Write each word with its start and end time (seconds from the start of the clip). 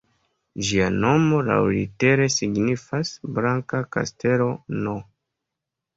Ĝia 0.67 0.87
nomo 1.03 1.41
laŭlitere 1.49 2.27
signifas 2.37 3.13
"Blanka 3.37 3.83
Kastelo"-n. 3.97 4.93